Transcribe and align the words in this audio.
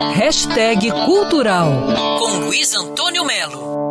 Hashtag 0.00 0.92
Cultural 0.92 1.92
com 2.20 2.44
Luiz 2.44 2.72
Antônio 2.72 3.24
Melo. 3.24 3.90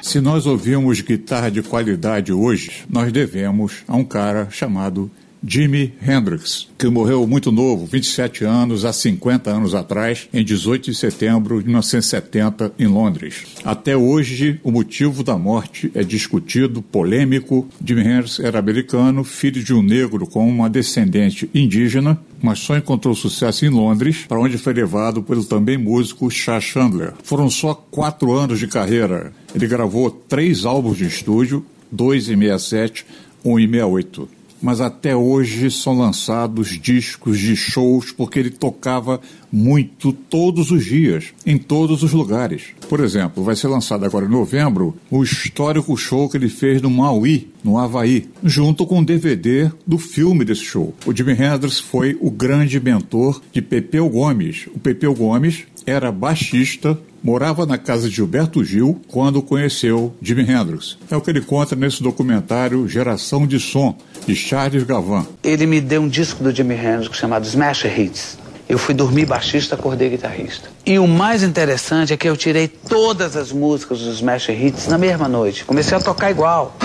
Se 0.00 0.20
nós 0.20 0.46
ouvimos 0.46 1.00
guitarra 1.00 1.50
de 1.50 1.64
qualidade 1.64 2.32
hoje, 2.32 2.84
nós 2.88 3.10
devemos 3.10 3.82
a 3.88 3.96
um 3.96 4.04
cara 4.04 4.46
chamado 4.52 5.10
Jimi 5.46 5.92
Hendrix, 6.00 6.68
que 6.78 6.88
morreu 6.88 7.26
muito 7.26 7.52
novo, 7.52 7.84
27 7.84 8.44
anos, 8.44 8.86
há 8.86 8.94
50 8.94 9.50
anos 9.50 9.74
atrás, 9.74 10.26
em 10.32 10.42
18 10.42 10.90
de 10.90 10.96
setembro 10.96 11.58
de 11.58 11.66
1970, 11.66 12.72
em 12.78 12.86
Londres. 12.86 13.44
Até 13.62 13.94
hoje, 13.94 14.58
o 14.64 14.70
motivo 14.70 15.22
da 15.22 15.36
morte 15.36 15.90
é 15.94 16.02
discutido, 16.02 16.80
polêmico. 16.80 17.68
Jimi 17.84 18.00
Hendrix 18.00 18.40
era 18.40 18.58
americano, 18.58 19.22
filho 19.22 19.62
de 19.62 19.74
um 19.74 19.82
negro 19.82 20.26
com 20.26 20.48
uma 20.48 20.70
descendente 20.70 21.48
indígena, 21.54 22.18
mas 22.42 22.60
só 22.60 22.78
encontrou 22.78 23.14
sucesso 23.14 23.66
em 23.66 23.68
Londres, 23.68 24.24
para 24.26 24.40
onde 24.40 24.56
foi 24.56 24.72
levado 24.72 25.22
pelo 25.22 25.44
também 25.44 25.76
músico 25.76 26.30
Chas 26.30 26.64
Chandler. 26.64 27.12
Foram 27.22 27.50
só 27.50 27.74
quatro 27.74 28.32
anos 28.32 28.58
de 28.58 28.66
carreira. 28.66 29.30
Ele 29.54 29.66
gravou 29.66 30.10
três 30.10 30.64
álbuns 30.64 30.96
de 30.96 31.06
estúdio, 31.06 31.64
dois 31.92 32.30
em 32.30 32.38
67, 32.38 33.04
um 33.44 33.58
em 33.58 33.70
68 33.70 34.43
mas 34.64 34.80
até 34.80 35.14
hoje 35.14 35.70
são 35.70 35.98
lançados 35.98 36.80
discos 36.80 37.38
de 37.38 37.54
shows 37.54 38.10
porque 38.10 38.38
ele 38.38 38.48
tocava 38.48 39.20
muito 39.52 40.10
todos 40.10 40.70
os 40.70 40.82
dias, 40.86 41.34
em 41.44 41.58
todos 41.58 42.02
os 42.02 42.12
lugares. 42.12 42.68
Por 42.88 43.00
exemplo, 43.00 43.44
vai 43.44 43.54
ser 43.54 43.68
lançado 43.68 44.06
agora 44.06 44.24
em 44.24 44.30
novembro 44.30 44.96
o 45.10 45.22
histórico 45.22 45.94
show 45.98 46.30
que 46.30 46.38
ele 46.38 46.48
fez 46.48 46.80
no 46.80 46.88
Maui, 46.88 47.48
no 47.62 47.76
Havaí, 47.76 48.26
junto 48.42 48.86
com 48.86 49.00
o 49.00 49.04
DVD 49.04 49.70
do 49.86 49.98
filme 49.98 50.46
desse 50.46 50.64
show. 50.64 50.94
O 51.04 51.14
Jimi 51.14 51.32
Hendrix 51.32 51.78
foi 51.78 52.16
o 52.18 52.30
grande 52.30 52.80
mentor 52.80 53.42
de 53.52 53.60
Pepeu 53.60 54.08
Gomes. 54.08 54.66
O 54.74 54.78
Pepeu 54.78 55.14
Gomes 55.14 55.64
era 55.84 56.10
baixista 56.10 56.98
morava 57.24 57.64
na 57.64 57.78
casa 57.78 58.06
de 58.06 58.16
Gilberto 58.16 58.62
Gil 58.62 59.00
quando 59.08 59.40
conheceu 59.40 60.14
Jimi 60.20 60.42
Hendrix. 60.42 60.98
É 61.10 61.16
o 61.16 61.22
que 61.22 61.30
ele 61.30 61.40
conta 61.40 61.74
nesse 61.74 62.02
documentário 62.02 62.86
Geração 62.86 63.46
de 63.46 63.58
Som, 63.58 63.96
de 64.26 64.36
Charles 64.36 64.84
Gavan. 64.84 65.26
Ele 65.42 65.64
me 65.64 65.80
deu 65.80 66.02
um 66.02 66.08
disco 66.08 66.44
do 66.44 66.54
Jimi 66.54 66.74
Hendrix 66.74 67.16
chamado 67.16 67.46
Smash 67.46 67.86
Hits. 67.86 68.38
Eu 68.68 68.78
fui 68.78 68.94
dormir 68.94 69.24
baixista, 69.24 69.74
acordei 69.74 70.10
guitarrista. 70.10 70.68
E 70.84 70.98
o 70.98 71.06
mais 71.06 71.42
interessante 71.42 72.12
é 72.12 72.16
que 72.16 72.28
eu 72.28 72.36
tirei 72.36 72.68
todas 72.68 73.36
as 73.36 73.50
músicas 73.50 74.00
dos 74.00 74.16
Smash 74.16 74.50
Hits 74.50 74.86
na 74.88 74.98
mesma 74.98 75.26
noite. 75.26 75.64
Comecei 75.64 75.96
a 75.96 76.00
tocar 76.00 76.30
igual. 76.30 76.76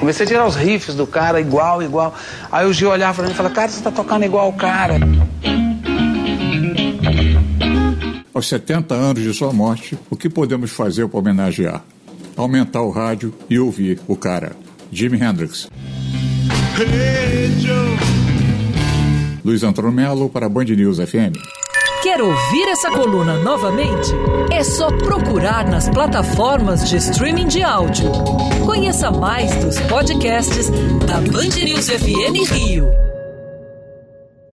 Comecei 0.00 0.24
a 0.24 0.26
tirar 0.26 0.46
os 0.46 0.56
riffs 0.56 0.94
do 0.94 1.06
cara 1.06 1.40
igual, 1.40 1.82
igual. 1.82 2.14
Aí 2.50 2.66
o 2.66 2.72
Gil 2.72 2.90
olhava 2.90 3.14
pra 3.14 3.24
mim 3.24 3.32
e 3.32 3.34
falava, 3.34 3.54
cara, 3.54 3.68
você 3.68 3.82
tá 3.82 3.90
tocando 3.90 4.24
igual 4.24 4.48
o 4.48 4.52
cara. 4.52 4.98
Aos 8.40 8.48
70 8.48 8.94
anos 8.94 9.22
de 9.22 9.34
sua 9.34 9.52
morte, 9.52 9.98
o 10.08 10.16
que 10.16 10.30
podemos 10.30 10.70
fazer 10.70 11.06
para 11.06 11.18
homenagear? 11.18 11.84
Aumentar 12.34 12.80
o 12.80 12.88
rádio 12.88 13.34
e 13.50 13.58
ouvir 13.58 14.00
o 14.08 14.16
cara, 14.16 14.56
Jimi 14.90 15.22
Hendrix. 15.22 15.68
Hey, 16.78 17.50
Luiz 19.44 19.62
Antônio 19.62 19.92
Melo 19.92 20.30
para 20.30 20.48
Band 20.48 20.64
News 20.64 20.96
FM. 20.96 21.36
Quer 22.02 22.22
ouvir 22.22 22.66
essa 22.68 22.90
coluna 22.90 23.36
novamente? 23.40 24.10
É 24.50 24.64
só 24.64 24.88
procurar 24.90 25.68
nas 25.68 25.90
plataformas 25.90 26.88
de 26.88 26.96
streaming 26.96 27.46
de 27.46 27.62
áudio. 27.62 28.10
Conheça 28.64 29.10
mais 29.10 29.54
dos 29.56 29.78
podcasts 29.80 30.70
da 31.06 31.20
Band 31.30 31.62
News 31.62 31.90
FM 31.90 32.50
Rio. 32.50 33.09